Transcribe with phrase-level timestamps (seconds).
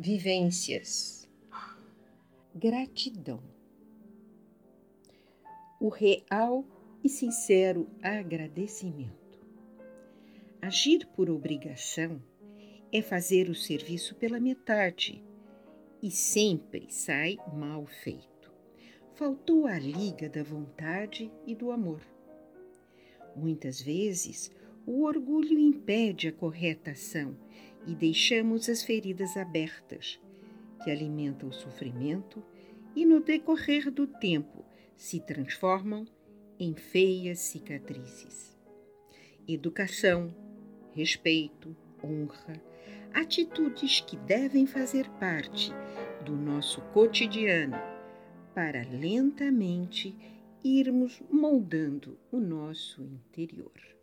[0.00, 1.28] Vivências.
[2.54, 3.42] Gratidão.
[5.80, 6.64] O real
[7.02, 9.44] e sincero agradecimento.
[10.62, 12.22] Agir por obrigação
[12.92, 15.20] é fazer o serviço pela metade
[16.00, 18.52] e sempre sai mal feito.
[19.14, 22.02] Faltou a liga da vontade e do amor.
[23.34, 24.48] Muitas vezes,
[24.90, 27.36] o orgulho impede a correta ação
[27.86, 30.18] e deixamos as feridas abertas,
[30.82, 32.42] que alimentam o sofrimento
[32.96, 34.64] e, no decorrer do tempo,
[34.96, 36.06] se transformam
[36.58, 38.58] em feias cicatrizes.
[39.46, 40.34] Educação,
[40.94, 42.58] respeito, honra,
[43.12, 45.70] atitudes que devem fazer parte
[46.24, 47.76] do nosso cotidiano
[48.54, 50.16] para lentamente
[50.64, 53.97] irmos moldando o nosso interior.